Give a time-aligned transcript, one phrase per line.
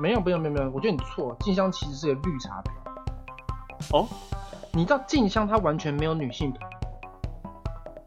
[0.00, 3.96] 没有没有没有没有，我觉得你错，静香其实是个绿茶婊。
[3.96, 4.08] 哦，
[4.72, 6.68] 你知道静香她完全没有女性朋友，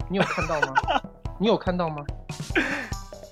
[0.10, 0.74] 你有看到吗？
[1.40, 2.04] 你有看到吗？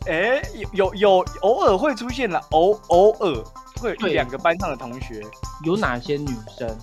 [0.07, 3.43] 哎，有有有，偶尔会出现了，偶偶尔
[3.81, 5.21] 会有一对两个班上的同学。
[5.65, 6.27] 有哪些女
[6.57, 6.77] 生，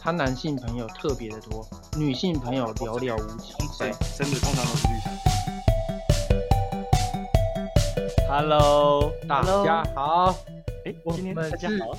[0.00, 1.66] 她男性朋友特别的多，
[1.98, 3.52] 女性朋友寥寥无几？
[3.78, 5.10] 对？，真的通常都是绿茶。
[8.30, 10.34] Hello，大家好，
[10.92, 11.92] 今天大家好。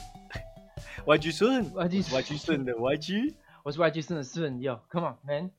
[1.06, 3.36] YG 顺 YG，YG 顺的 YG。
[3.64, 5.52] 我是 YG 顺的顺友，Come on man，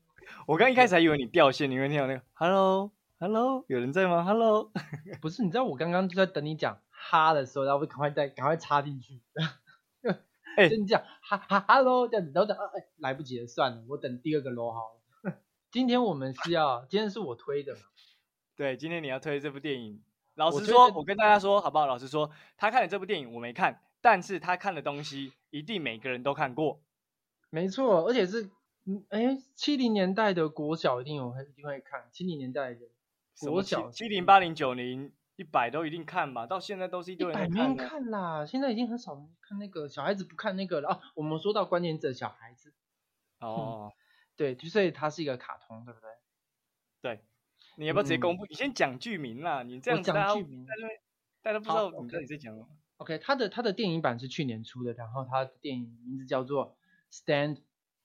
[0.47, 4.73] 我刚一开始还以为你掉线，你会听到那个 Hello Hello，有人在吗？Hello，
[5.23, 9.21] 不是，你知道我刚刚就在等你讲哈的时候，然后我赶快再赶快插进去，
[10.57, 14.81] 哎就你讲哈哈 hello 这样子，然后讲啊哎来不及了，算了，我等第二个楼好
[15.23, 15.35] 了。
[15.71, 17.81] 今天我们是要，今天是我推的嘛，
[18.57, 20.03] 对，今天你要推这部电影。
[20.41, 21.87] 老实说，的我跟大家说好不好？
[21.87, 26.81] 老实说，他看的这部电影我没看，但是他看的东西一定每个人都看过。
[27.51, 28.49] 没错，而且是
[28.87, 32.81] 嗯哎七零年代的国小一定有一定会看，七零年代的
[33.39, 41.01] 国小七零八零九零一百都一定看吧，到现在都是一一堆人百没人在看啦，现在已经很少人看那个小孩子不看那个了啊。
[41.15, 42.73] 我们说到关键字，小孩子，
[43.41, 43.93] 哦，
[44.37, 46.09] 对，就所以它是一个卡通，对不对？
[47.03, 47.25] 对，
[47.81, 48.45] 你要不要直接公嗯布？
[48.47, 51.01] 你先讲剧名啦，你这样子大家讲剧名在那边
[51.43, 52.69] 大家不知好道你到底在讲什么。
[52.99, 56.77] OK，他的他的电影版是去年出的，然后他的电影名字叫做
[57.25, 57.57] 《Stand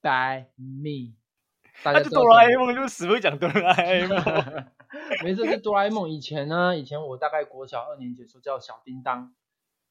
[0.02, 1.12] by Me》，
[1.84, 4.18] 大家他就哆啦 A 梦，就死会讲哆啦 A 梦。
[5.26, 6.10] 没事，是哆啦 A 梦。
[6.10, 9.36] 以前呢，以前我大概国小二年级的时候叫小叮当，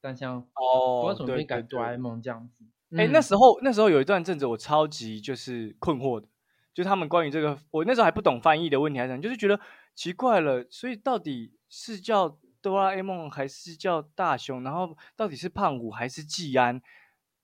[0.00, 1.98] 但像哦为什么对会改哆啦 A。
[1.98, 2.64] 梦这样子。
[2.96, 6.28] 哎、嗯那时候那时候有一段阵子，我超级就是困惑的，
[6.74, 9.58] 就他们关于这个，我那时候还不懂翻译的问题，还是就是觉得
[9.94, 14.62] 奇怪了，所以到底是叫哆啦 A 梦还是叫大雄？
[14.64, 16.82] 然后到底是胖虎还是季安？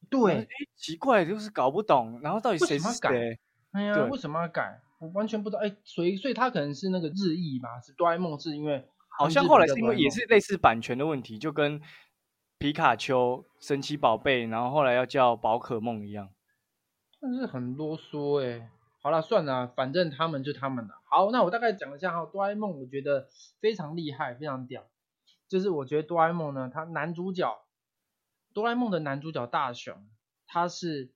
[0.08, 3.39] 对诶，奇怪，就是搞不懂，然后到底为谁是改谁？
[3.73, 4.81] 哎呀，为什么要改？
[4.98, 5.61] 我完全不知道。
[5.62, 7.80] 哎，所以所以他可能是那个日译吧？
[7.80, 11.80] 是哆啦 A 梦是因为好像日后来是因为也是类似版权的问题，就跟
[12.58, 16.30] 皮卡丘、神奇宝贝，然后后来要叫宝可梦一样。
[17.20, 18.70] 但是很啰嗦哎、
[19.02, 20.94] 好了，算了，反正他们就他们了。
[21.11, 23.28] 好，那我大概讲一下哈，哆啦 A 梦我觉得
[23.61, 24.86] 非常厉害，非常屌。
[25.48, 27.58] 就是我觉得哆啦 A 梦呢，它男主角
[28.52, 30.06] 哆啦 A 梦的男主角大雄，
[30.46, 31.12] 他是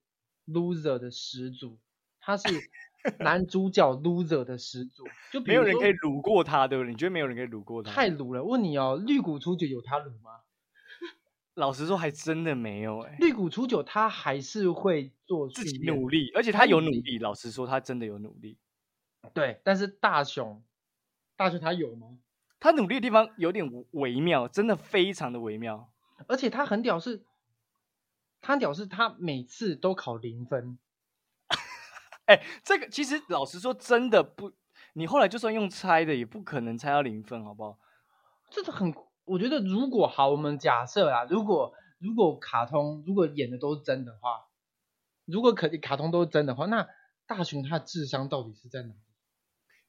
[0.47, 1.77] loser 的始祖，
[2.19, 2.47] 他是
[3.19, 5.03] 男主角 loser 的始祖。
[5.31, 6.91] 就没有人可以撸过他，对不对？
[6.91, 7.91] 你觉得没有人可以撸过他？
[7.91, 8.43] 太掳了。
[8.43, 10.41] 问你哦，绿谷出久有他掳吗？
[11.55, 17.19] 老实说，还真的没有哎、绿谷初九他还是会做自己努力，而且他他有努力努力。
[17.19, 18.57] 老实说，他真的有努力。
[19.33, 20.63] 对，但是大雄，
[21.35, 22.19] 大雄他有吗？
[22.59, 25.91] 他努力的地方有点微妙，真的非常的微妙。
[26.27, 27.25] 而且他很屌是，
[28.41, 30.77] 他屌是他每次都考零分，
[32.25, 34.51] 哎、这个其实老实说，真的不，
[34.93, 37.79] 你后来就算用猜的，也不可能猜到零分，好不好？
[38.49, 38.93] 这个很，
[39.25, 44.45] 我觉得如果好，我们假设啊，如果如果卡通如果演的都是真的话，
[45.25, 46.87] 如果可卡通都是真的话，那
[47.25, 48.99] 大雄他的智商到底是在哪里？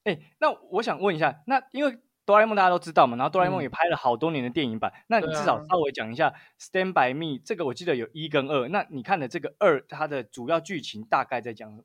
[0.05, 11.85] 哎、那我想问一下，那因为哆啦 A 梦大家都知道嘛，然后哆啦 A 梦嗯也拍了好多年的电影版，那你至少稍微讲一下《Stand by Me》这个，我记得有一跟二，那你看的这个二，它的主要剧情大概在讲什么？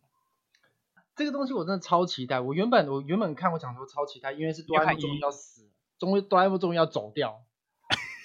[1.15, 2.39] 这个东西我真的超期待。
[2.39, 5.69] 我原本我原本看我想说超期待，因为是哆啦 A 梦看终于要死了，
[6.01, 7.45] 终于哆啦 A 梦终于要走掉。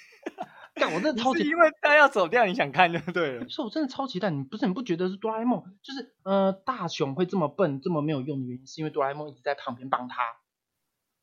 [0.73, 3.47] 干，我真的超级是因为他要走掉，你想看就对了。
[3.47, 10.23] 是我真的超期待，你不是你不觉得是哆啦 A 梦，就是呃大雄会这么笨这么没有用的原因，是因为哆啦 A 梦一直在旁边帮他。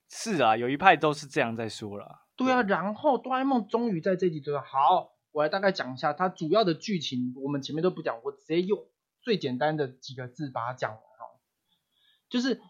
[0.09, 2.21] 是啊，有一派都是这样在说了。
[2.37, 8.79] 对啊，然后哆啦 A 梦终于在这集就说好，我来大概讲一下它主要的剧情，我们前面都不讲，我直接用
[9.23, 11.41] 最简单的几个字把它讲完哈。
[12.29, 12.61] 就是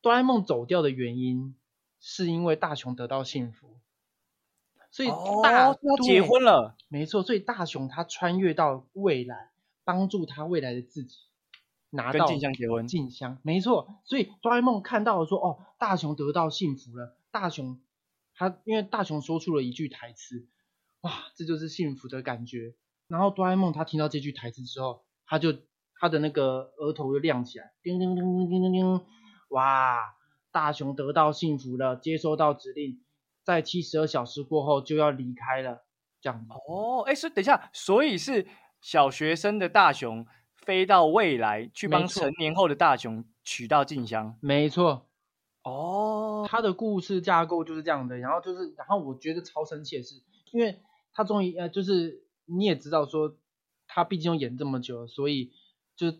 [0.00, 1.54] 哆啦 A 梦走掉的原因，
[2.00, 3.76] 是因为大雄得到幸福，
[4.90, 5.08] 所以
[5.42, 6.76] 大、哦，他结婚了。
[6.88, 9.50] 没错，所以大雄他穿越到未来，
[9.84, 11.16] 帮助他未来的自己
[11.90, 14.00] 拿到跟静香结婚静香，没错。
[14.04, 17.16] 所以哆啦 A 梦看到了说，哦，大雄得到幸福了。
[17.30, 17.80] 大雄
[18.34, 20.46] 他因为大雄说出了一句台词，
[21.00, 22.74] 哇，这就是幸福的感觉。
[23.08, 25.52] 然后哆啦 A 梦他听到这句台词之后，他就
[26.00, 29.06] 他的那个额头就亮起来，叮叮叮叮叮叮叮，
[29.48, 30.14] 哇，
[30.50, 33.00] 大雄得到幸福了，接收到指令，
[33.44, 35.84] 在七十二小时过后就要离开了，
[36.20, 36.52] 这样子。
[36.68, 38.46] 哦，哎，所以等一下，所以是
[38.80, 44.36] 小学生的大雄飞到未来去帮成年后的大雄取到静香。
[44.40, 45.08] 没错，
[45.64, 48.18] 哦，他的故事架构就是这样的。
[48.18, 50.22] 然后就是，然后我觉得超生气的是，
[50.52, 50.80] 因为
[51.12, 53.36] 他终于呃，就是你也知道说，
[53.86, 55.52] 他毕竟演这么久，所以
[55.96, 56.10] 就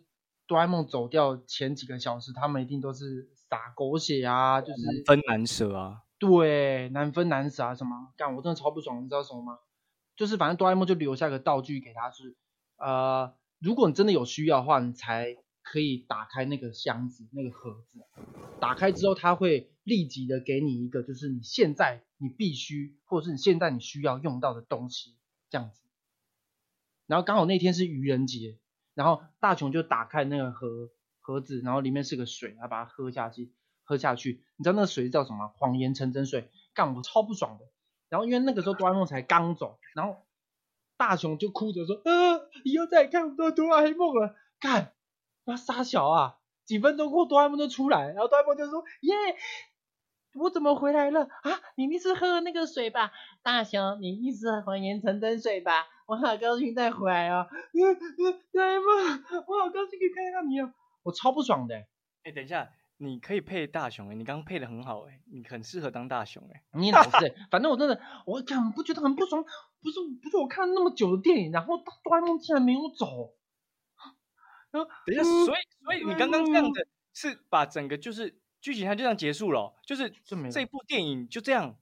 [0.46, 6.02] 哆啦 A 梦走掉前几个小时，他们一定都是撒狗血啊，就是难分难舍啊。
[6.18, 8.12] 对，难分难舍啊什么？
[8.16, 9.58] 干，我真的超不爽，你知道什么吗？
[10.16, 12.36] 就是反正哆啦 A 梦就留下个道具给他，是
[12.76, 18.00] 呃，如果你真的有需要的话，你才可以打开那个箱子那个盒子。
[18.60, 25.14] 打开之后，他会立即的给你一个，就是你现在你必须，或者是你现在你需要用到的东西，
[25.48, 25.82] 这样子。
[27.06, 28.58] 然后刚好那天是愚人节，
[28.94, 30.90] 然后大雄就打开那个盒
[31.28, 33.52] 盒子，然后里面是个水，他把它喝下去，
[33.84, 34.42] 喝下去。
[34.56, 35.48] 你知道那个水叫什么？
[35.58, 36.50] 谎言成真水。
[36.72, 37.66] 干，我超不爽的。
[38.08, 40.24] 然后因为那个时候哆啦 A 梦才刚走，然后
[40.96, 44.94] 大雄就哭着说：“呃，以后再也看不到哆啦 A 梦了。”干，
[45.44, 46.36] 那傻小啊！
[46.64, 49.14] 几分钟过，哆啦 A 梦就出来，然后哆啦 A 梦就说：“耶，
[50.32, 51.60] 我怎么回来了啊？
[51.76, 53.12] 你一定是喝了那个水吧？
[53.42, 55.86] 大雄，你一定是谎言成真水吧？
[56.06, 57.46] 我好高兴再回来哦！
[57.52, 60.72] 呃呃，哆啦 A 梦，我好高兴可以看到你哦！
[61.08, 61.74] 我超不爽的。
[62.22, 62.70] 哎，等一下。
[63.00, 66.64] 你可以配大雄哎，你刚刚配的很好哎，你很适合当大雄哎。
[66.72, 69.40] 你老是，反正我真的，我很不觉得很不爽，
[69.80, 73.36] 不是不是我看了那么久的电影，然后哆啦 A 梦竟然没有走。
[74.72, 80.12] 然后等一下，所以所以你刚刚这样子是把整个就是剧情它就这样结束了，就是
[80.50, 81.76] 这部电影就这样，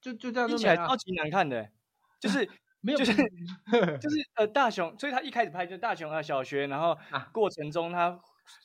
[0.00, 1.70] 就就这样，听起来超级难看的，
[2.18, 2.50] 就是
[2.82, 6.98] 没有，就是就是呃大雄，所以他一开始拍就大雄啊小学，然后
[7.32, 8.20] 过程中他。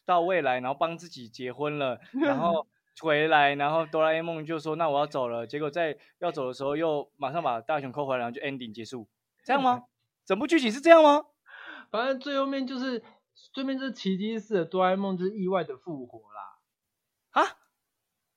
[0.06, 2.66] 到未来，然后帮自己结婚了，然后
[3.02, 9.08] 回来，然后哆啦 A 梦就说：“那我要走了。”结果在要走的时候，又马上把大雄扣回来，然后就 ending 结束，
[9.44, 9.84] 这样吗？
[10.26, 11.26] 整部剧情是这样吗？
[11.90, 13.04] 反正最后面就是，
[13.52, 16.60] 最后面就是奇迹式的哆啦 A 梦就是意外的复活啦。
[17.42, 17.58] 啊？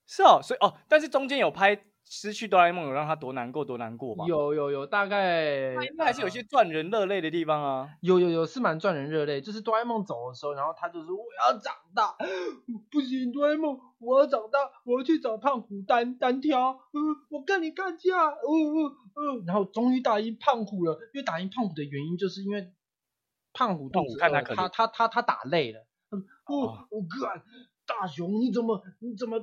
[0.07, 1.85] 是哦，所以哦，但是中间有拍。
[2.09, 4.25] 失去哆啦 A 梦有让他多难过多难过吧？
[4.27, 7.89] 有有有，大概应该还是有些赚人热泪的地方啊。
[8.01, 9.41] 有有有，是蛮赚人热泪。
[9.41, 12.17] 就是哆啦 A 梦走的时候，然后他就说我要长大，
[12.93, 20.93] 不行，哆啦 A 梦，我要长大，我要去找胖虎单单挑，嗯，我跟你干架，嗯嗯嗯，然后终于打赢胖虎了。
[21.13, 22.73] 因为打赢胖虎的原因，就是因为
[23.53, 25.81] 胖虎肚子饿，他他他他打累了。
[26.11, 27.43] 哦，我干，
[27.85, 29.41] 大雄你怎么你怎么？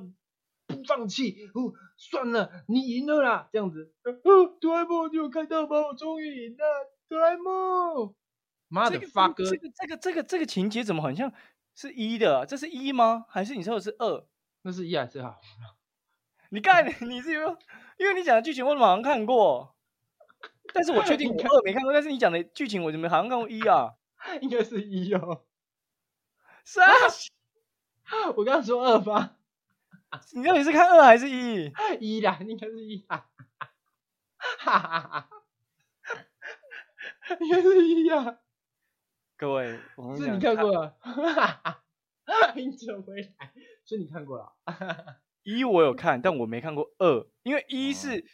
[0.84, 4.12] 不放弃，哦，算了，你赢了啦，这样子，哦，
[4.60, 5.88] 哆啦 A 梦，你有看到吗？
[5.88, 6.64] 我终于赢了，
[7.08, 8.14] 哆啦 A 梦，
[8.68, 11.32] 妈的发哥，这个这个这个这个情节怎么好像
[11.74, 12.44] 是一的？
[12.46, 13.24] 这是一吗？
[13.28, 14.26] 还是你说的是二？
[14.62, 15.34] 那是一还是二？
[16.50, 17.56] 你看， 你是因为
[17.98, 19.74] 因为你讲的剧情我好像看过？
[20.72, 23.94] 但是我确定我二没看过，但是你讲的剧情我怎么好像看过一啊？
[24.40, 25.44] 应该是一哦，
[26.64, 26.86] 三，
[28.36, 29.36] 我刚刚说二吧。
[30.34, 31.72] 你到底是看二还是一？
[32.00, 33.26] 一啦，应该是一啊，
[34.58, 35.28] 哈哈哈，
[37.40, 38.38] 应该是一啊。
[39.36, 39.78] 各位，
[40.18, 41.12] 是你看过了，哈
[41.62, 41.82] 哈，
[42.54, 43.52] 你怎么回来？
[43.84, 44.52] 是你看过了，
[45.42, 48.24] 一我有看，但我没看过二，因为一是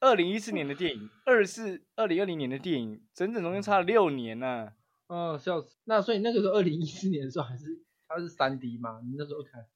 [0.00, 4.72] 二零一四年的电影，二是二零二零年的电影，整整中间差了六年呢。
[5.08, 5.78] 哦，笑死！
[5.84, 7.64] 那所以那个时候二零一四年的时候还是
[8.08, 9.00] 它是三 D 吗？
[9.04, 9.66] 你那时候看？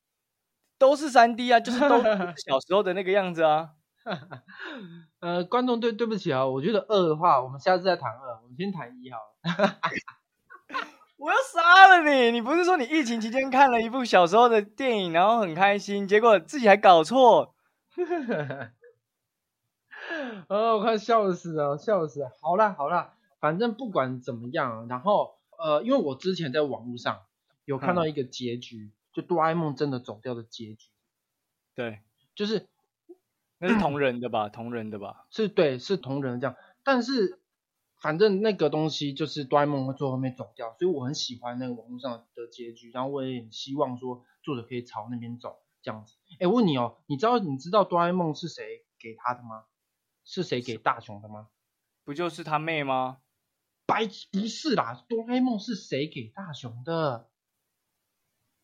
[0.82, 2.02] 都是三 D 啊，就是都
[2.44, 3.68] 小时候的那个样子啊。
[5.20, 9.78] 呃，观众对对不起啊，我觉得二的话，我们下次再谈二，我们先谈一好了。
[11.18, 12.32] 我要杀了你！
[12.32, 17.54] 你不是说你疫情期间看了一部小时候的电影，然后很开心，结果自己还搞错？
[20.48, 22.32] 哦，我快笑死了，笑死了！
[22.40, 27.20] 好啦好啦，反正不管怎么样，然后呃，因为我之前在网络上
[27.66, 28.90] 有看到一个结局。
[29.12, 30.88] 就哆啦 A 梦真的走掉的结局，
[31.74, 32.00] 对，
[32.34, 32.68] 就是
[33.58, 36.56] 那是同人的吧，同人的吧，是对，是同人这样。
[36.82, 37.40] 但是
[38.00, 46.16] 反正那个东西就是哆啦 A 梦会最后面走掉，所以我很喜欢那个网络上的结局，然后我也很希望说作者可以朝那边走这样子。
[46.40, 49.66] 哎，问你哦，你知道你知道哆啦 A 梦是谁给他的吗？
[50.24, 51.48] 是谁给大雄的吗？
[52.04, 53.18] 不就是他妹吗？
[53.86, 57.28] 白不是啦，哆啦 A 梦是谁给大雄的？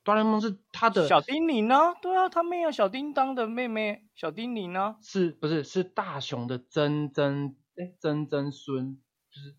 [0.08, 1.92] 哆啦 A 梦是他的小叮铃呢？
[2.00, 4.96] 对啊，他没有，小叮当的妹妹小叮铃呢？
[5.02, 9.54] 是不是是大雄的曾曾哎曾曾孙，就是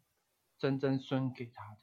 [0.58, 1.78] 曾曾孙给他的？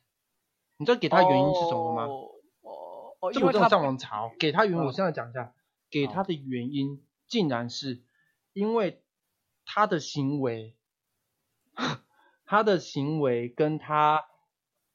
[0.79, 2.07] 你知道给他原因是什么吗？
[2.07, 2.33] 哦
[2.63, 5.55] 哦哦，这我正上网查，给他原因，我现在讲一下，
[5.89, 8.03] 给他的原因竟然是
[8.53, 9.01] 因为
[9.65, 10.77] 他的行为，
[12.45, 14.25] 他的行为跟他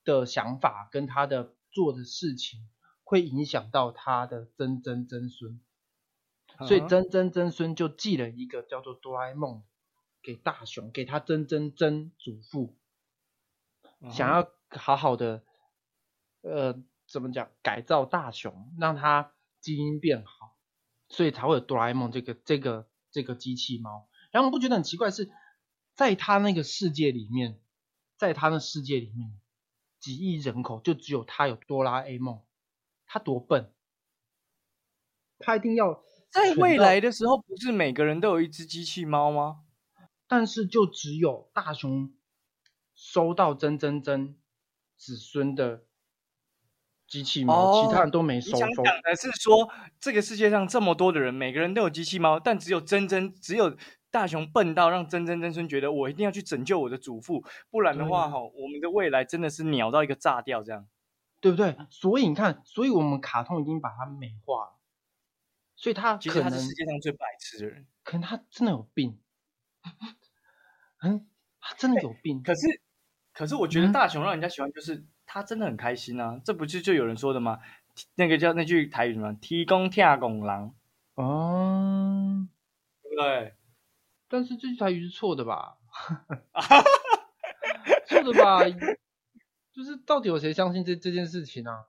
[0.04, 2.68] 的想法跟他的做的事情。
[3.12, 5.60] 会影响到他的曾曾曾孙，
[6.65, 9.63] 所以曾曾曾孙就寄了一个叫做哆啦 A 梦
[10.24, 12.77] 给大雄，给他曾曾曾祖父，
[14.00, 15.44] 嗯想要好好的，
[16.39, 20.56] 呃，怎么讲，改造大雄，让他基因变好，
[21.10, 24.08] 所以才会有哆啦 A 梦这个这个这个机器猫。
[24.32, 25.30] 然后我不觉得很奇怪是，
[25.96, 27.60] 在他那个世界里面，
[28.15, 29.38] 在他那世界里面，
[30.00, 32.41] 几亿人口就只有他有哆啦 A 梦，
[33.13, 33.74] 他多笨，
[35.38, 39.63] 他一定要在未来的时候，不是每个人都有一只机器猫吗？
[40.30, 42.13] 但是就只有大雄
[42.96, 44.38] 收到曾曾曾
[44.96, 45.84] 子孙的
[47.06, 48.60] 机器猫，其他人都没收收。
[48.60, 53.75] 想讲的是说，这个世界上这么多的人，每个人都有机器猫，但只有真真，只有
[54.10, 60.88] 大雄笨到让真真真孙觉得我一定要去拯救我的祖父，不然的话，对哈，我们的未来真的是鸟到一个炸掉这样。
[61.41, 61.75] 对不对？
[61.89, 64.79] 所以你看，所以我们卡通已经把它美化了，
[65.75, 67.88] 所以他其实他可能是世界上最白痴的人。
[68.03, 69.19] 可能他真的有病，
[71.03, 71.27] 嗯，
[71.60, 72.41] 他真的有病。
[72.43, 72.81] 可是，
[73.33, 76.39] 可是我觉得嗯大雄让人家喜欢，就是他真的很开心啊！
[76.45, 77.60] 这不是就有人说的吗？
[78.15, 80.74] 那个叫那句台语什么“提供跳拱狼
[81.15, 82.48] 哦，”，
[83.03, 83.55] 对不对？
[84.29, 85.77] 但是这句台语是错的吧？
[88.07, 88.60] 错的吧？
[89.74, 91.86] 就是到底有谁相信这这件事情啊？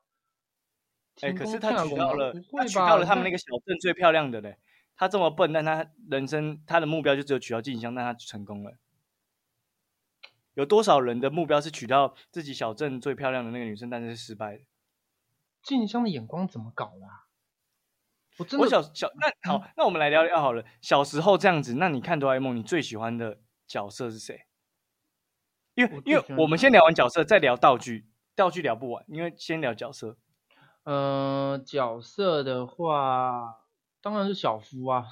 [1.21, 2.67] 哎、可是他娶到了，他？
[2.67, 4.59] 娶到了他们那个个小镇最漂亮的嘞。
[4.95, 8.79] 他这么笨，但他人生他的目标就只有娶到静香，但他成功了。
[10.55, 14.65] 有多少人的目标是娶到自己小镇最漂亮的那个女生，但是是失败的？
[15.63, 17.27] 静香的眼光怎么搞的、啊？
[18.39, 20.65] 我真的我小小那好，那我们来聊聊好了。
[20.81, 24.47] 小时候这样子，那你看哆啦 A 梦，你最喜欢的角色是谁？
[25.75, 30.17] 因为因为我们先聊完角色，再聊道具，道具聊不完，因为先聊角色。
[30.85, 33.61] 呃，角色的话，
[34.03, 35.07] 当然是小夫啊。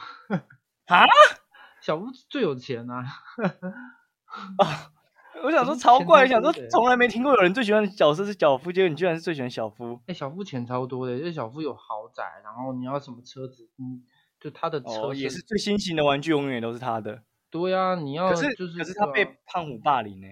[0.86, 1.04] 啊？
[1.80, 3.04] 小夫最有钱啊！
[5.42, 9.98] 我想说超怪，想说从来没听过有人最喜欢的角色是小夫，结果你居然是最喜欢小夫。
[10.06, 14.04] 哎、小夫钱超多的，因为小夫有豪宅，然后你要什么车子，嗯，
[14.38, 17.22] 就他的车哦，也是最新型的玩具，永远都是他的。
[17.48, 20.26] 对啊，你要可是就是可是他被胖虎霸凌呢、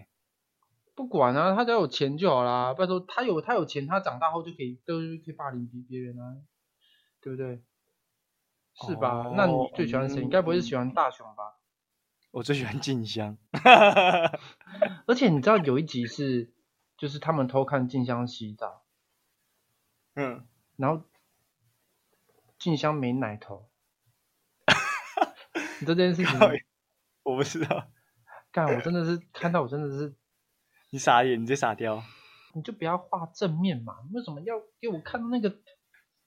[0.98, 2.74] 不管啊，他只要有钱就好啦。
[2.74, 6.34] 拜托，他有他有钱，他长大后就可以都可以霸凌别别人啊，
[7.20, 7.62] 对不对？
[8.74, 9.30] 是吧？
[9.36, 10.24] 那你哦最喜欢谁？
[10.24, 11.54] 你该不会是喜欢大雄吧？
[12.32, 13.38] 我最喜欢静香。
[15.06, 16.52] 而且你知道有一集是，
[16.96, 18.82] 就是他们偷看静香洗澡，
[20.18, 21.04] 嗯，然后
[22.58, 23.68] 静香没奶头，
[25.78, 26.48] 你知道这件事情吗？
[27.22, 27.88] 我不知道，
[28.50, 30.16] 干，我真的是看到我真的是，
[30.90, 32.02] 你傻眼，你直接傻掉。
[32.54, 35.54] 你就不要画正面嘛，为什么要给我看到那个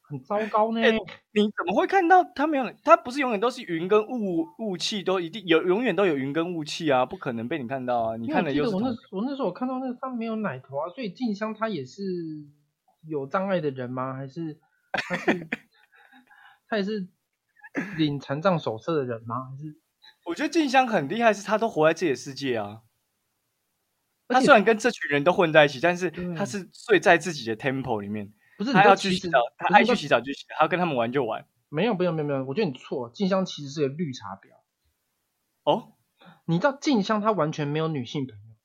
[0.02, 0.82] 很糟糕呢？
[0.82, 2.72] 哎你怎么会看到他没有？
[2.84, 8.18] 他不是永远都是云跟雾雾气都一定有，永远都有云跟雾气啊，不可能被你看到啊！
[8.18, 12.04] 你看我记得我那我那时候我看到那个他没有奶头啊，所以静香她也是
[13.08, 14.14] 有障碍的人吗？
[14.14, 14.60] 还是
[14.94, 15.48] 他是
[16.70, 17.08] 他也是
[17.98, 19.50] 领残障手册的人吗？
[19.50, 19.76] 还是
[20.28, 22.82] 我觉得静香很厉害，是她都活在自己的世界啊。
[24.32, 28.32] 而且她虽然跟这群人都混在一起，但是他是睡在自己的 temple 里面。
[28.58, 28.72] 不是？
[28.74, 31.46] 她你知道其实要去洗澡，她不是不是爱去洗澡就洗，他要跟他们玩就玩。
[31.70, 34.60] 没有没有没有没有，我觉得你错，静香其实是个绿茶婊。
[35.64, 35.94] 哦，
[36.46, 38.56] 你知道静香她完全没有女性朋友，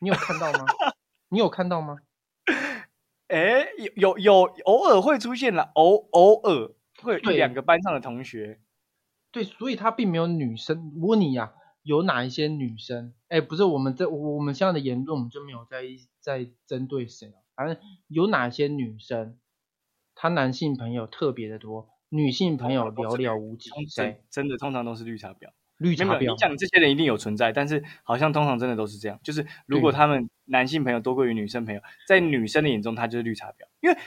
[0.00, 0.66] 你有看到吗？
[1.28, 1.96] 你有看到吗？
[3.28, 8.60] 哎，有有有，偶尔会出现了，偶偶尔会有一对两个班上的同学。
[9.30, 10.92] 对，所以她并没有女生。
[11.00, 13.12] 我问你呀、有哪一些女生？
[13.28, 15.84] 哎，不是我们这我我们现在的言论，我们就没有在
[16.20, 17.38] 在针对谁啊。
[17.54, 17.76] 反正
[18.08, 19.38] 有哪些女生，
[20.14, 23.70] 她男性朋友特别的多，女性朋友寥寥无几。
[23.70, 24.22] 通谁？
[24.30, 25.50] 真真的通常都是绿茶婊。
[25.78, 26.36] 绿茶婊你。
[26.36, 33.98] 讲这些人一定有存在，但是好像通常真的都是这样，就是如果他们男性朋友多过于女生朋友，在女生的眼中他就是绿茶婊，因为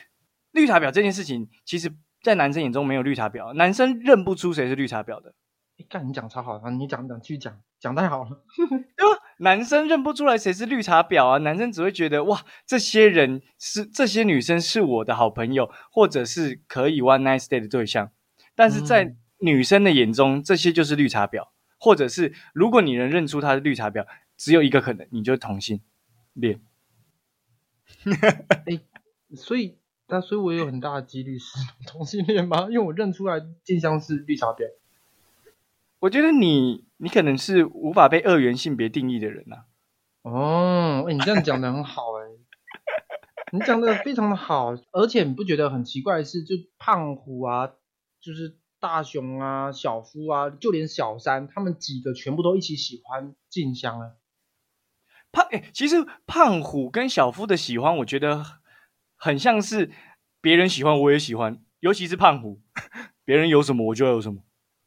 [0.52, 5.34] 绿茶婊这件事情，其实在男生眼中没有绿茶婊，男生认不出谁是绿茶婊的，
[5.78, 6.70] 哎干，你讲超好啊！
[6.70, 8.30] 你讲讲继续讲，讲太好了。
[8.96, 9.22] 对吧？
[9.40, 18.12] 男生认不出来谁是绿茶婊啊，男生只会觉得哇，这些人是这些女生是我的好朋友，或者是可以 one night stay 的对象，
[18.56, 25.82] 但是在嗯女生的眼中，这些就是绿茶婊，或者是如果你能认出她是绿茶婊，只有一个可能，你就是同性
[26.32, 26.62] 恋。
[29.36, 29.78] 所以，
[30.08, 32.68] 那所以我有很大的几率是同性恋吗？
[32.72, 34.72] 因为我认出来静香是绿茶婊。
[36.06, 39.66] 我觉得你你可能是无法被二元性别定义的人呐、
[40.22, 42.30] 哦，哎、你这样讲的很好哎、
[43.52, 47.72] 你讲的非常的好，而且你不觉得很奇怪的是，就胖虎啊，
[48.22, 54.12] 就是大雄啊、小夫啊，就连小三，他们几个全部都一起喜欢静香啊。
[55.32, 58.46] 胖哎、其实胖虎跟小夫的喜欢，我觉得
[59.18, 59.90] 很像是
[60.40, 62.62] 别人喜欢我也喜欢，尤其是胖虎，
[63.26, 64.44] 别人有什么我就要有什么。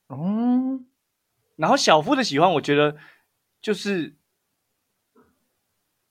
[0.06, 0.80] 哦，
[1.58, 2.96] 然后小夫的喜欢，我觉得
[3.60, 4.16] 就是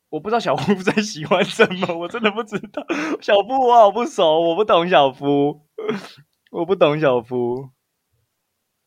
[0.10, 2.86] 我不知道小夫在喜欢什么，我真的不知道。
[3.22, 5.62] 小夫我好不熟，我不懂小夫，
[6.51, 7.70] 我不懂小夫。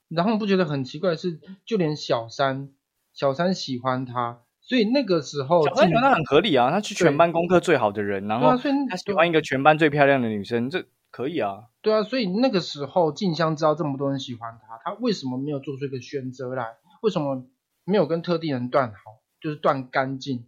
[0.08, 2.68] 然后不觉得很奇怪的是，就连小三，
[3.14, 8.54] 小三喜欢他，所以那个时候小三喜欢他很合理啊，他是全班功课最好的人，然后
[8.90, 11.64] 他喜欢一个全班最漂亮的女生，这可以啊。
[11.82, 16.76] 对啊，所以那个时候静香知道这么多人喜欢他，他为什么没有做出一个选择来？
[17.02, 17.46] 为什么
[17.84, 20.46] 没有跟特定人断好，就是断干净？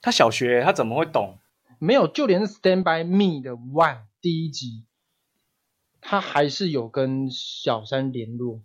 [0.00, 1.38] 他小学他怎么会懂？
[1.78, 4.84] 没有，就连《Stand by Me》的 One 第一集，
[6.00, 8.60] 他还是有跟小三联络，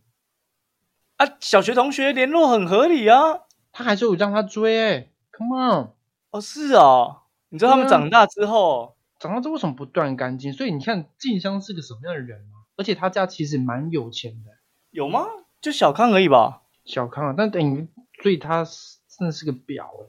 [1.17, 3.41] 啊，小学同学联络很合理啊。
[3.71, 5.11] 他还是有让他追、欸。
[5.31, 5.93] Come on，
[6.31, 10.53] 哦，是哦，你知道他们长大之后，长大之后为什么不断干净？
[10.53, 12.65] 所以你看静香是个什么样的人啊？
[12.77, 14.51] 而且他家其实蛮有钱的，
[14.91, 15.25] 有吗？
[15.61, 16.63] 就小康而已吧。
[16.85, 17.87] 小康啊，但等于
[18.23, 20.07] 所以他是真的是个婊哎、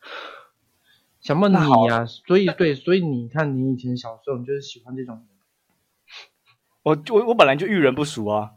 [1.20, 1.56] 想问你
[1.88, 5.26] 呀、所以对，所以你看你以前小时候，你就是喜欢这种人。
[6.82, 8.52] 我我我本来就遇人不淑啊，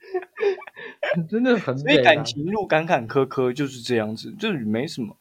[1.30, 5.16] 真的很所以感情路坎坎坷坷就是这样子，就是没什么。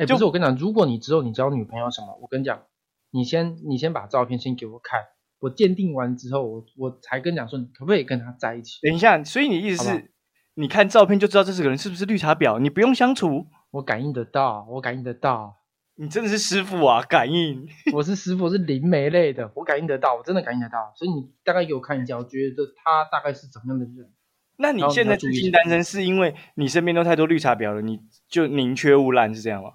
[0.00, 2.62] 哎、就不是我跟你讲，如果你之后你交女朋友什么，我跟你讲，
[3.10, 4.98] 你先你先把照片先给我看，
[5.40, 8.78] 我鉴定完之后，我我才跟你讲说你可不可以跟他在一起。
[8.80, 10.10] 等一下，所以你意思是，
[10.54, 15.56] 你看照片就知道这是个人是不是绿茶婊，你不用相处，我感应得到，我感应得到，
[15.96, 17.68] 你真的是师傅啊，感应。
[17.92, 20.94] 我是师傅，我是灵媒类的，我感应得到，我真的感应得到。
[20.96, 24.10] 所以你大概给我看一下，我觉得他大概是怎么样的人。
[24.56, 29.70] 那你现在至你要注意一下今单身，是因为你身边都太多绿茶婊了，你就宁缺毋滥是这样吗？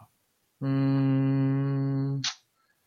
[0.61, 2.21] 嗯，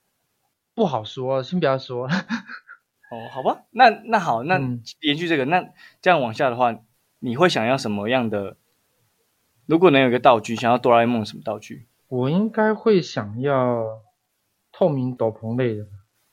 [0.75, 2.07] 不好说，先不要说。
[2.07, 5.65] 哦，好吧，那那好，那嗯延续这个，那
[6.03, 6.79] 这样往下的话，
[7.21, 8.57] 你会想要什么样的？
[9.67, 11.87] 如果能有一个道具，想要哆啦 A 梦什么道具？
[12.09, 14.03] 我应该会想要
[14.73, 15.87] 透明斗篷类的。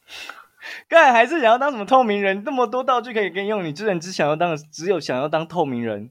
[0.87, 2.43] 干还是想要当什么透明人？
[2.43, 6.09] 那么多道具可以给你用，你之前只想要当，只有想要当透明人。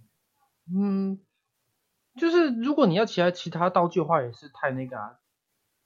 [0.74, 1.18] 嗯，
[2.18, 5.18] 就是如果你要其他其他道具的话，也是太那个啊。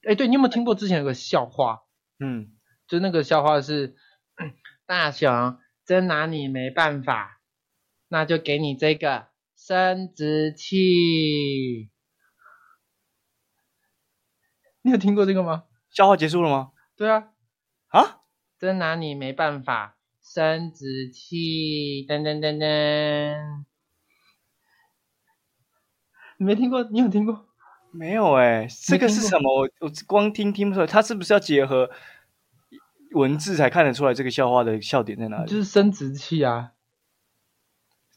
[0.02, 1.82] 哎，对你有没有听过之前有个笑话？
[2.20, 2.52] 嗯，
[2.86, 3.96] 就那个笑话是，
[4.86, 7.40] 大雄真拿你没办法，
[8.08, 11.90] 那就给你这个生殖器。
[14.82, 15.64] 你有听过这个吗？
[15.90, 16.72] 笑话结束了吗？
[16.96, 17.30] 对啊，
[17.88, 18.20] 啊？
[18.58, 23.64] 真拿你没办法，生殖器，噔噔噔噔。
[26.40, 26.82] 你没听过？
[26.84, 27.46] 你有听过？
[27.90, 29.50] 没有哎、这个是什么？
[29.50, 31.90] 我我光听听不出来，他是不是要结合
[33.12, 35.50] 文字才看得出来这个笑话的笑点在哪里？
[35.50, 36.72] 就是生殖器啊，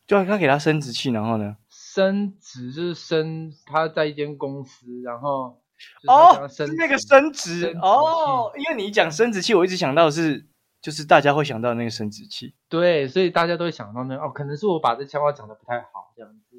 [0.05, 1.55] 就要他给他生殖器，然后呢？
[1.69, 5.61] 生殖就是生，他在一间公司，然后
[6.05, 10.45] 哦，生是那个殖生殖哦，因为你讲生殖器，我一直想到的是
[10.81, 12.53] 就是大家会想到那个生殖器。
[12.67, 16.57] 对，所以大家都会想到那个哦，可能是我把这笑话讲的不太好，这样子。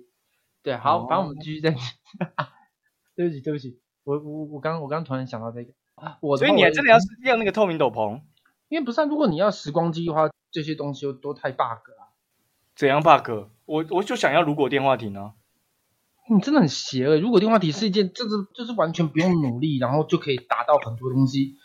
[0.62, 1.74] 对，好，反正我们继续再。
[3.14, 8.22] 对不起，对不起，我我我刚我刚突然想到这个啊，我所以你还真的要是要那个透明斗篷，
[8.68, 12.12] 因为不是啊，如果你要时光机的话，这些东西都都太 bug 了。
[12.74, 13.48] 怎样 bug？
[13.66, 15.34] 我我就想要如果电话亭啊。
[16.30, 17.18] 你真的很邪恶。
[17.18, 21.56] 如果电话亭是一件，就是就是完全不用努力，然后就可以达到很多东西，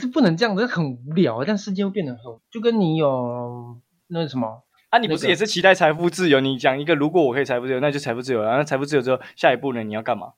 [0.00, 1.44] 这不能这样子，很无聊。
[1.44, 6.40] 但世界会变得很，就跟你有那什么，啊，你不是也是期待财富自由？
[6.40, 8.56] 你讲一个，如果我可以财富自由，那就财富自由了。
[8.56, 9.82] 那财富自由之后，下一步呢？
[9.82, 10.32] 你要干嘛？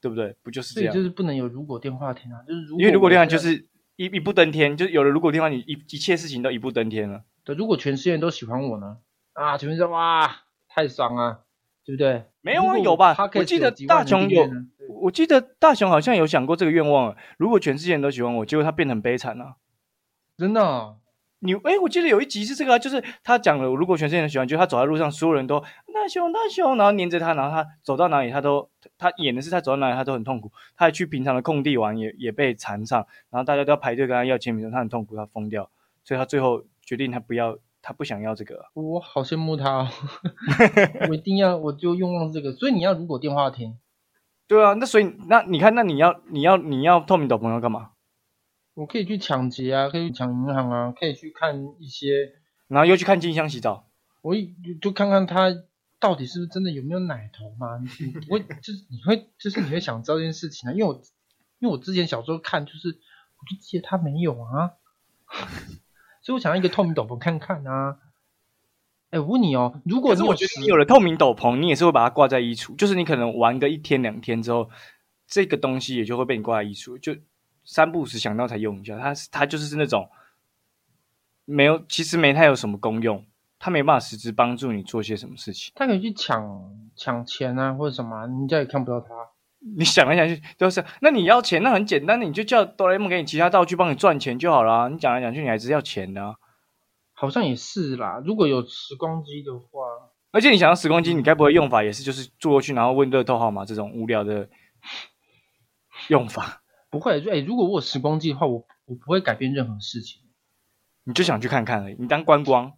[0.00, 0.36] 对不对？
[0.42, 0.94] 不就是这样？
[0.94, 7.22] 就是不能有如果电话亭啊，就是如果因为如果电话就是一一步登天，就是有了如果电话，你一一切事情都一步登天了。
[7.44, 8.98] 对，如果全世界人都喜欢我呢，
[9.32, 11.38] 啊，全世界哇，太爽啊，
[11.84, 12.24] 对不对？
[12.42, 13.16] 没有啊，有吧？
[13.34, 14.46] 我记得大雄有
[15.00, 17.16] 我记得大雄好像有想过这个愿望。
[17.38, 19.56] 如果全世界人都喜欢我，结果他变得很悲惨啊。
[20.36, 20.98] 真的哦、
[21.44, 30.50] 你哎，我记得有一集是这个啊，就是他讲了，如果全世界人喜欢，就他走在路上，所有人都大熊大熊，然后黏着他，然后他走到哪里，他都他演的是他走到哪里他都很痛苦。
[30.74, 35.68] 他还去平常的空地玩，也也被缠上，然后大家都要排队跟他要签名，他很痛苦，他疯掉，
[36.02, 38.64] 所以他最后决定他不要，他不想要这个啊。
[38.72, 39.88] 我好羡慕他哦，
[41.10, 42.52] 我一定要，我就用用这个。
[42.52, 43.76] 所以你要如果电话亭，
[44.48, 47.90] 对啊，那所以那你看，那你要你要你要透明斗篷要干嘛？
[48.74, 52.34] 我可以去抢劫啊，可以去抢银行啊，可以去看一些
[52.68, 53.88] 然后又去看静香洗澡。
[54.20, 55.54] 我一就看看他
[56.00, 57.78] 到底是不是真的有没有奶头嘛？
[58.00, 60.72] 你不会就是你会就是你会想知道这件事情啊？
[60.72, 60.94] 因为我
[61.60, 64.72] 因为我之前小时候看就是我就记得他没有啊，
[66.22, 67.98] 所以我想要一个透明斗篷看看啊。
[69.10, 74.68] 哎，我问你哦，如果可是我觉得你有了透明斗篷，你也是会把它挂在衣橱，就是你可能玩个一天两天之后，
[75.28, 77.14] 这个东西也就会被你挂在衣橱，就
[77.64, 78.98] 三不五时想到才用一下。
[78.98, 80.10] 它它就是那种
[81.44, 83.24] 没有，其实没太有什么功用，
[83.58, 85.72] 它没办法实质帮助你做些什么事情。
[85.74, 89.08] 他可以去抢抢钱啊，或者什么啊，人家也看不到他。
[89.76, 94.90] 你想来想去都是，那你要钱，那很简单的，你就叫哆啦 A 梦给你其他道具帮你赚钱就好了。
[94.90, 96.34] 你讲来讲去，你还是要钱的啊。
[97.14, 99.86] 好像也是啦，如果有时光机的话，
[100.32, 104.48] 而且你想要时光机，你该不会用法也是就是坐过去，然后问乐透号码这种无聊的
[106.08, 106.60] 用法？
[106.94, 107.20] 不会。
[107.28, 110.22] 哎，如果我有时光机的话，我我不会改变任何事情，
[111.02, 112.72] 你就想去看看而已，你当观光。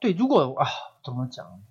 [0.00, 0.66] 对，如果啊，
[1.04, 1.62] 怎么讲？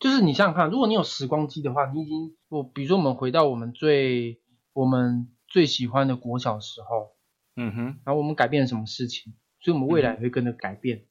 [0.00, 4.40] 就是你想想看，如果你有时光机的话，你已经我比如说我们回到我们最
[4.72, 7.12] 我们最喜欢的国小时候，
[7.56, 9.34] 嗯哼，然后我们改变了什么事情？
[9.60, 11.04] 所以我们未来也会跟着改变，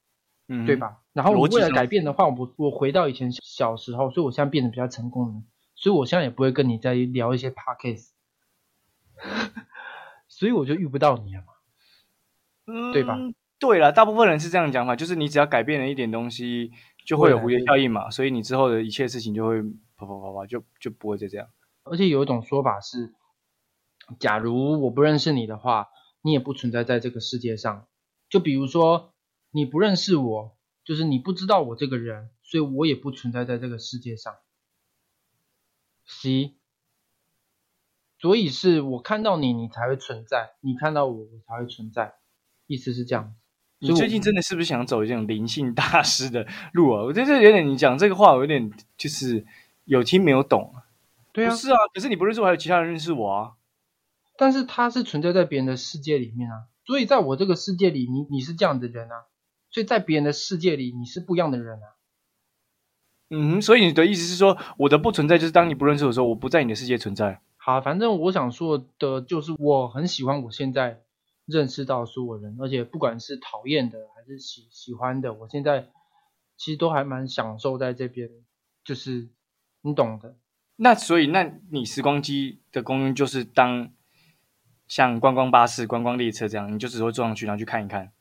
[0.48, 1.00] 嗯，对吧？
[1.12, 5.44] 然后我未来改变的话，我我回到以前小时候，所以我现在变得比较成功了，
[5.76, 8.12] 所以我现在也不会跟你再聊一些 podcast，
[10.28, 11.48] 所以我就遇不到你了嘛。
[12.68, 13.18] 嗯对吧？
[13.60, 16.72] 对了，大部分人是这样讲法，就是你只要改变了一点东西，
[17.06, 19.62] 就会有蝴蝶效应嘛，所以你之后的一切事情就会
[19.96, 21.48] 啪啪啪啪，就就不会再这样。
[21.84, 23.14] 而且有一种说法是，
[24.20, 25.88] 假如我不认识你的话，
[26.22, 27.88] 你也不存在在这个世界上。
[28.30, 29.14] 就比如说
[29.52, 34.36] 你不认识我，就是你不知道我这个人，所以我也不存在在这个世界上。
[36.06, 36.57] C，
[38.20, 42.16] 所以是我看到你，你才会存在；你看到我，我才会存在。
[42.66, 43.36] 意思是这样。
[43.80, 47.04] 你最近真的是不是想走这种灵性大师的路啊？
[47.06, 49.46] 我觉得这有点，你讲这个话，我有点就是
[49.86, 50.90] 有听没有懂啊。
[51.32, 53.52] 对啊，是啊，可是你不认识我，还有其他人认识我啊。
[54.36, 59.26] 但是他是存在在别人的世界里面啊，所以在我这个世界里，你你是这样的人啊，
[59.70, 61.88] 所以在别人的世界里，你是不一样的人啊。
[63.30, 67.42] 嗯，所以你的意思是说，我的不存在就是当你不认识我的时候，我不在你的世界存在。
[67.68, 71.02] 好，反正我想说的就是，我很喜欢我现在
[71.46, 75.90] 认识到所有人，而且不管是讨厌的还是喜喜欢的，我现在
[76.56, 78.30] 其实都还蛮享受在这边，
[78.86, 79.28] 就是
[79.82, 80.38] 你懂的。
[80.78, 83.92] 那所以，那你时光机的功能就是当
[84.88, 88.14] 像观光巴士、观光列车这样，你就只会坐上去，然后去看一看。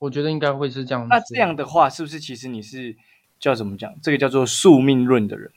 [0.00, 1.06] 我觉得应该会是这样。
[1.06, 2.96] 那这样的话，是不是其实你是
[3.38, 3.94] 叫怎么讲？
[4.02, 5.52] 这个叫做宿命论的人，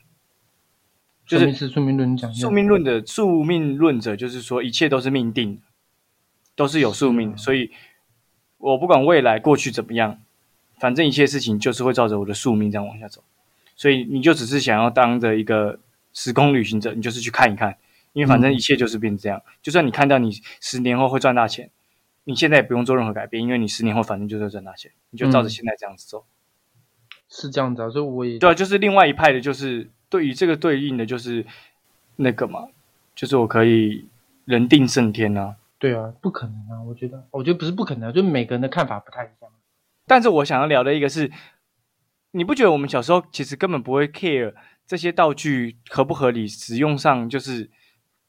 [1.26, 1.68] 就是？
[1.68, 5.62] 宿命论讲宿命论的宿命论者，就是说一切都是命定的，
[6.54, 7.70] 都是有宿命所以
[8.58, 10.20] 我不管未来过去怎么样，
[10.78, 13.22] 反正一切事情就是会照着我的宿命这样往下走。
[13.74, 15.78] 所以你就只是想要当着一个
[16.12, 17.76] 时空旅行者，你就是去看一看，
[18.12, 19.42] 因为反正一切就是变这样。
[19.62, 20.30] 就算你看到你
[20.60, 21.70] 十年后会赚大钱，
[22.24, 26.24] 你现在也不用做任何改变，因为你十年后反正就是会赚大钱，你就照着嗯现在这样子走。
[27.28, 31.46] 是这样子啊，所以我也对啊，就是另外一派的，就是对于这个对应的，就是
[32.16, 32.68] 那个嘛，
[33.14, 34.04] 就是我可以
[34.44, 35.56] 人定胜天啊。
[35.78, 39.50] 对啊，不可能啊，我觉得，我觉得不是不可能啊，就每个人的看法不太一样。
[40.06, 41.32] 但是我想要聊的一个是，
[42.32, 44.52] 你不觉得我们小时候其实根本不会 care
[44.86, 47.70] 这些道具合不合理，使用上就是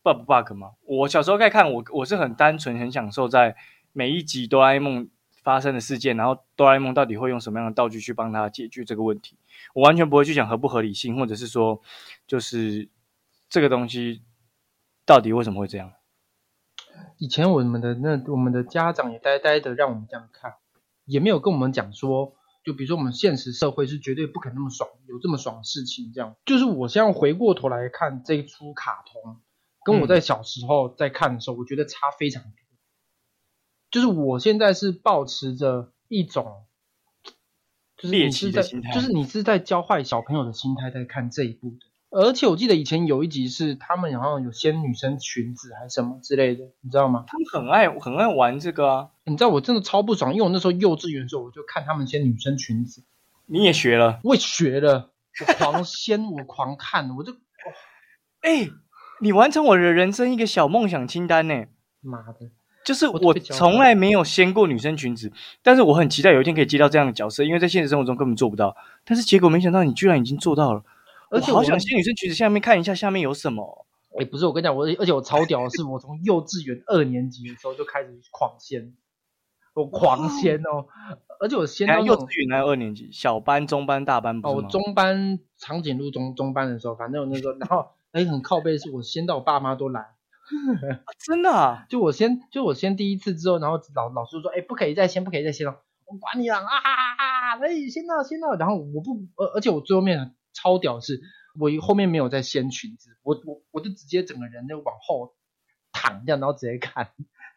[0.03, 0.71] bug 不 bug 吗？
[0.85, 3.57] 我小时候在看，我我是很单纯，很享受在
[3.91, 5.09] 每一集哆啦 A 梦
[5.43, 9.37] 发生的事件，然后哆啦 A 梦到底会用什么样的道具去帮他解决这个问题，
[9.73, 11.81] 我完全不会去讲合不合理性，或者是说，
[12.25, 12.89] 就是
[13.49, 14.23] 这个东西
[15.05, 15.91] 到底为什么会这样。
[17.17, 20.55] 以前我们的那我们的家长也呆呆的让我们这样看，
[21.05, 26.35] 也没有跟我们讲说，就比如说我们现实社会是绝对不可能那么爽，有这么爽的事情这样。
[26.45, 29.37] 就是我现在回过头来看这一出卡通，
[29.83, 32.62] 跟我在小时候在看的时候，我觉得差非常多。
[33.93, 36.63] 就是我现在是保持着一种，
[37.95, 41.85] 就是猎你是在，奇的心态就是你是在教坏小朋友的心态在看这一部的。
[42.09, 47.25] 而且我记得以前有一集是他们好像有掀女生裙子还是什么之类的，你知道吗？
[47.27, 53.03] 他们很爱很爱玩这个啊，你知道我真的超不爽，因为我那时候幼稚园的时候，我就看他们掀女生裙子，
[53.45, 54.19] 你也学了。
[54.23, 57.33] 我也学了，我狂掀， 我狂看，我就
[58.41, 58.69] 哎、
[59.21, 61.65] 你完成我的人生一个小梦想清单呢。
[62.01, 62.49] 妈的，
[62.83, 68.75] 就是我从来没有掀过女生裙子，但是我很期待有一天可以接到这样的角色，因为在现实生活中根本做不到。
[69.05, 70.83] 但是结果没想到你居然已经做到了，
[71.29, 73.85] 而且我想掀女生裙子下面看一下下面有什么。
[74.19, 78.93] 哎、不是我跟你讲，我 而且我超屌的是，我从幼稚园二年级的时候就开始狂掀，
[79.73, 80.85] 我狂掀哦，
[81.41, 84.61] 而且我掀到幼稚园还有二年级，小班、中班、大班不哦，我？
[84.69, 90.12] 中班长颈鹿中中班的时候，反正我那时候，然后 哎很靠背，是我掀到我爸妈都来，
[91.05, 101.21] 啊真的啊，就我先就我先第一次之后，然后老老师说，哎不可以再先，不可以再先了，我管你了啊哈哈哈，哎先到先到，然后我不，而而且我最后面超屌是，
[101.59, 105.33] 我后面没有再掀裙子，我我我就直接整个人就往后
[105.91, 107.09] 躺这样，然后直接看。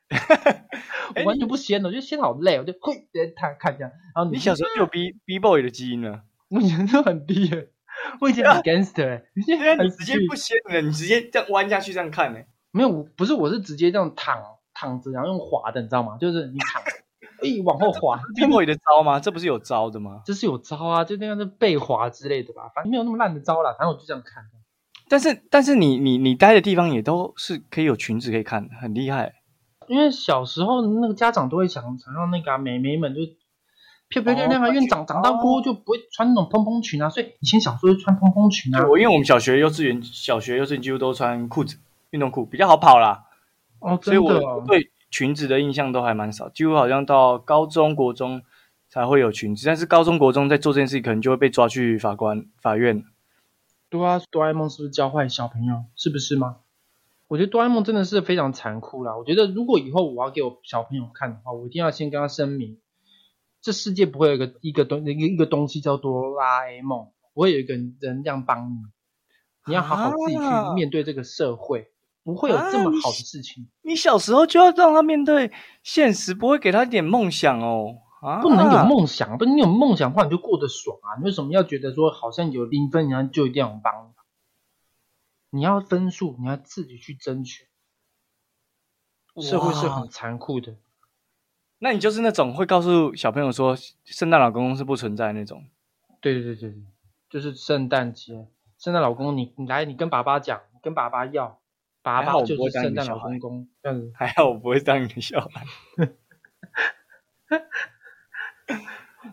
[1.16, 3.90] 我完全不掀了，我觉得掀好累，我就会直接看看这样。
[4.14, 7.70] 然后你小时候就有 B B boy 的基因呢， 我以前就很低耶，
[8.20, 12.40] 我以前很 gangster 哎，以前很对啊，你直接不掀了，你直接这样弯下去这样看呢、
[12.77, 14.43] 没有，不是，我是直接这样躺
[14.75, 16.19] 躺着，然后用滑的，你知道吗？
[16.21, 16.83] 就是你躺，
[17.43, 19.19] 哎，往后滑，B boy 的招吗？
[19.19, 20.21] 这不是有招的吗？
[20.27, 24.45] 这是有招啊，就那样的背滑之类的吧，反正没有那么烂的招啦，反正我就这样看。
[25.09, 29.35] 但是但是你你你待的地方也都是可以有裙子可以看，很厉害。
[29.89, 33.21] 因为小时候那个家长都会想想让那个、啊、美眉们就
[34.09, 38.85] 漂漂亮亮啊，哦因为长长大过后就不会穿那种蓬蓬裙啊，所以以前小时候就穿蓬蓬裙啊。
[38.89, 41.79] 我因为我们小学、幼稚园、小学、幼稚园几乎都穿裤子、
[42.11, 43.27] 运动裤，比较好跑啦，
[43.81, 48.42] 哦，所以我对裙子的印象都还蛮少，几乎好像到高中国中
[48.88, 53.05] 才会有裙子，但是高中国中在做这件事情，可能就会被抓去法官法院。
[53.88, 55.85] 对啊，哆啦 A 梦是不是教坏小朋友？
[55.95, 56.57] 是不是吗？
[57.29, 59.16] 我觉得哆啦 A 梦真的是非常残酷啦。
[59.16, 62.79] 我觉得如果以后我要给我小朋友看的话，我一定要先跟他声明，
[63.62, 68.77] 这世界不会有一个一个东一个一个东西叫哆啦 A 梦，不会有一个人这样帮你，
[69.66, 71.90] 你要好好自己去啊面对这个社会，
[72.27, 73.69] 不会有这么好的事情。
[73.83, 75.53] 你小时候就要让他面对
[75.85, 77.99] 现实，不会给他一点梦想哦。
[78.21, 81.15] 啊，不能有梦想，不你有梦想的话你就过得爽啊！
[81.19, 84.09] 你为什么要觉得说好像有零分，然后就一定要帮
[85.53, 85.59] 你？
[85.59, 87.69] 你要分数，你要自己去争取。
[89.41, 90.75] 社会是很残酷的。
[91.79, 95.62] 那你就是那种会告诉小朋友说圣诞老公公是不存在那种。
[96.21, 96.83] 对对对对对，
[97.29, 101.61] 就是圣诞节，圣诞老公公，你你来，你跟爸爸讲，你跟爸爸要，
[102.07, 104.12] 爸还好爸就我不会当你是圣诞的小孩老公公，这样子。
[104.14, 105.66] 还好我不会当你的小孩，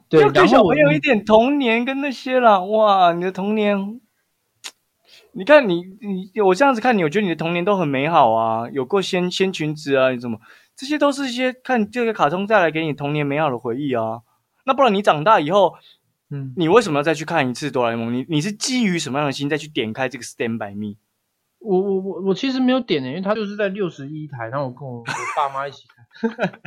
[0.10, 2.60] 对，然后我小朋友一点童年跟那些啦。
[2.60, 4.02] 哇，你的童年，
[5.34, 10.40] 你看你你我这样子看你，我觉得你的童年都很美好啊，有过仙仙裙子啊，你怎么，
[10.76, 14.22] 这些都是一些看这个卡通带来给你童年美好的回忆啊。
[14.66, 15.76] 那不然你长大以后，
[16.32, 18.12] 嗯，你为什么要再去看一次哆啦 A 梦？
[18.12, 20.96] 你你是基于什么样的心再去点开这个 Stand by Me？
[21.64, 26.60] 我我我我其实没有点的，因为他就是在六十一台，然后我跟我我爸妈一起看。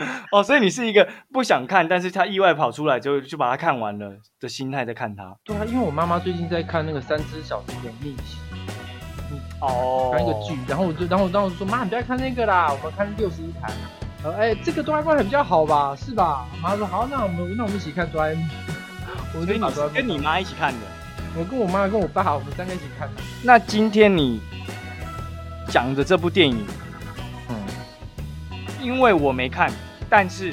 [0.32, 5.36] 哦，所以你是一个不想看，但是他意外跑出来就就把它看完了的心态在看他。
[5.44, 8.38] 对啊，因为我妈妈最近在看那个《三只小猪的逆袭》，
[9.66, 13.70] 哦看一个剧，然后我就然后我就说妈，你不要看那个啦，我们看六十一台。
[14.24, 16.46] 呃，哎，这个哆啦 A 梦还比较好吧，是吧？
[16.52, 18.48] 我妈说好，那我们那我们一起看哆啦 A 梦。
[19.34, 20.80] 我所以你跟你妈一起看的。
[21.38, 23.22] 我跟我妈跟我爸，我们三个一起看的。
[23.42, 24.40] 那今天你
[25.68, 26.66] 讲的这部电影，
[27.48, 27.56] 嗯，
[28.82, 29.70] 因为我没看，
[30.08, 30.52] 但是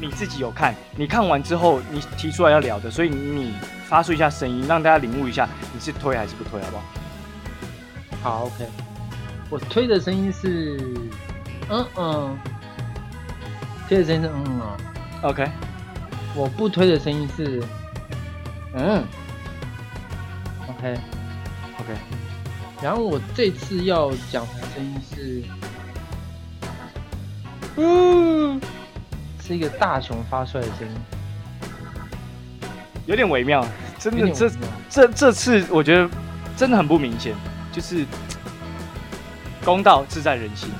[0.00, 3.54] 你自己有看，你看完之后你提出来要聊的，所以你
[3.86, 6.84] 发出一下声音，让大家领悟一下你是推还是不推，好不好？
[8.22, 8.66] 好，OK。
[9.50, 10.78] 我推的声音是，
[11.68, 12.38] 嗯嗯，
[13.86, 14.76] 推的声音是嗯嗯哦。
[15.22, 15.46] OK，
[16.34, 17.62] 我不推的声音是，
[18.74, 19.04] 嗯
[20.78, 20.98] ，OK。
[21.80, 21.92] OK，
[22.80, 25.42] 然后我这次要讲的声音是，
[27.74, 28.60] 嗯，
[29.44, 30.94] 是一个大熊发出来的声音，
[33.06, 33.66] 有点微妙，
[33.98, 34.48] 真的这
[34.88, 36.08] 这这次我觉得
[36.56, 37.34] 真的很不明显，
[37.72, 38.06] 就是
[39.64, 40.70] 公道自在人心。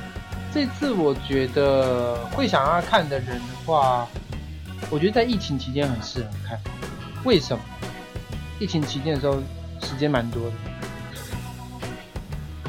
[0.53, 4.07] 这次我觉得会想要看的人的话，
[4.91, 6.57] 我觉得在疫情期间很适合看。
[7.25, 7.65] 为什么？
[8.61, 9.43] 疫情期间的时候
[9.85, 10.53] 时间蛮多的，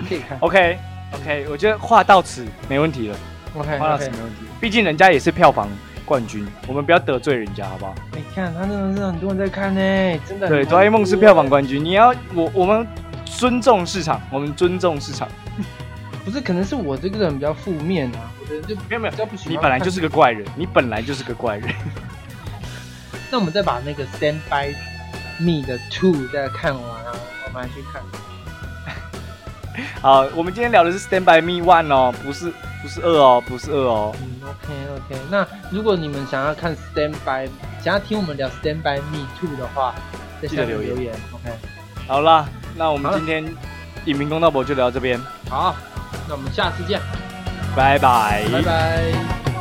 [0.08, 0.38] 可以看。
[0.42, 0.78] OK
[1.14, 3.18] OK，我觉得话到此没问题了
[3.56, 4.42] ，OK 话到此没问题。
[4.60, 5.70] 毕竟人家也是票房
[6.04, 7.96] 冠军，我们不要得罪人家，好不好？
[8.14, 10.48] 你看他真的是很多人在看呢，真的。
[10.48, 12.86] 对，哆啦 A 梦是票房冠军，你要我我们
[13.26, 15.28] 尊重市场，我们尊重市场。
[16.26, 19.54] 不是，可能是我这个人比较负面啊，我的人就没有没有比，较不喜欢。
[19.54, 21.74] 你本来就是个怪人，你本来就是个怪人。
[23.32, 24.76] 那我们再把那个《Stand by
[25.40, 27.12] Me》的 Two 再看完啊，
[27.46, 28.02] 我们来去看。
[30.02, 34.16] 好，我们今天聊的是 Stand by Me One 哦，不是不是二哦，不是二哦。
[34.22, 35.22] 嗯，OK OK。
[35.30, 37.48] 那如果你们想要看《Stand by》，
[37.84, 39.94] 想要听我们聊《Stand by Me Two》的话，
[40.42, 41.14] 在下面留言留言。
[41.34, 41.50] OK，
[42.08, 42.46] 好啦，
[42.76, 43.44] 那我们今天
[44.06, 45.20] 影评公道博就聊到这边，
[45.50, 45.76] 好，
[46.28, 47.02] 那我们下次见，
[47.76, 48.48] 拜拜。
[48.52, 49.55] 拜拜。